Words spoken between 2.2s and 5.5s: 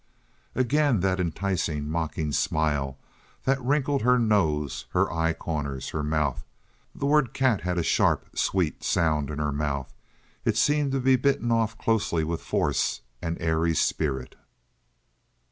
smile that wrinkled her nose, her eye